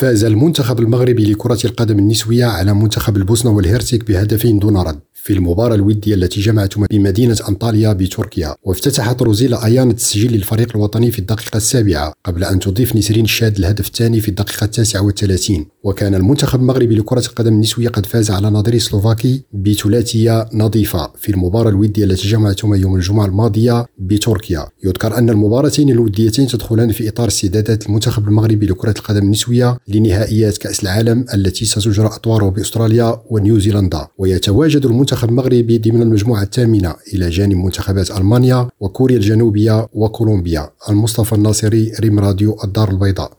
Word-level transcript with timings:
فاز 0.00 0.24
المنتخب 0.24 0.80
المغربي 0.80 1.32
لكرة 1.32 1.58
القدم 1.64 1.98
النسوية 1.98 2.44
على 2.44 2.74
منتخب 2.74 3.16
البوسنة 3.16 3.50
والهرسك 3.50 4.06
بهدفين 4.06 4.58
دون 4.58 4.76
رد 4.76 5.00
في 5.14 5.32
المباراة 5.32 5.74
الودية 5.74 6.14
التي 6.14 6.40
جمعتهم 6.40 6.86
بمدينة 6.90 7.36
أنطاليا 7.48 7.92
بتركيا 7.92 8.54
وافتتحت 8.62 9.22
روزيلا 9.22 9.64
أيان 9.64 9.90
التسجيل 9.90 10.32
للفريق 10.32 10.76
الوطني 10.76 11.10
في 11.10 11.18
الدقيقة 11.18 11.56
السابعة 11.56 12.12
قبل 12.24 12.44
أن 12.44 12.58
تضيف 12.58 12.96
نسرين 12.96 13.24
الشاد 13.24 13.58
الهدف 13.58 13.86
الثاني 13.86 14.20
في 14.20 14.28
الدقيقة 14.28 14.64
التاسعة 14.64 15.00
والثلاثين. 15.00 15.66
وكان 15.84 16.14
المنتخب 16.14 16.60
المغربي 16.60 16.94
لكرة 16.94 17.26
القدم 17.26 17.52
النسوية 17.52 17.88
قد 17.88 18.06
فاز 18.06 18.30
على 18.30 18.50
نظير 18.50 18.78
سلوفاكي 18.78 19.42
بثلاثية 19.52 20.48
نظيفة 20.54 21.12
في 21.16 21.32
المباراة 21.32 21.70
الودية 21.70 22.04
التي 22.04 22.28
جمعتهما 22.28 22.76
يوم 22.76 22.96
الجمعة 22.96 23.26
الماضية 23.26 23.86
بتركيا. 23.98 24.66
يذكر 24.84 25.18
أن 25.18 25.30
المباراتين 25.30 25.90
الوديتين 25.90 26.46
تدخلان 26.46 26.92
في 26.92 27.08
إطار 27.08 27.28
استعدادات 27.28 27.86
المنتخب 27.86 28.28
المغربي 28.28 28.66
لكرة 28.66 28.94
القدم 28.98 29.22
النسوية 29.22 29.78
لنهائيات 29.88 30.58
كأس 30.58 30.82
العالم 30.82 31.24
التي 31.34 31.64
ستجرى 31.64 32.06
أطواره 32.06 32.48
بأستراليا 32.48 33.22
ونيوزيلندا. 33.30 34.06
ويتواجد 34.18 34.86
المنتخب 34.86 35.28
المغربي 35.28 35.78
ضمن 35.78 36.02
المجموعة 36.02 36.42
الثامنة 36.42 36.94
إلى 37.14 37.30
جانب 37.30 37.56
منتخبات 37.56 38.10
ألمانيا 38.10 38.68
وكوريا 38.80 39.16
الجنوبية 39.16 39.88
وكولومبيا. 39.92 40.70
المصطفى 40.90 41.34
الناصري 41.34 41.92
ريم 42.00 42.18
راديو 42.18 42.56
الدار 42.64 42.90
البيضاء. 42.90 43.32